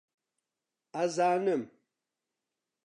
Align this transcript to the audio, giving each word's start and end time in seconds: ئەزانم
ئەزانم 0.95 1.63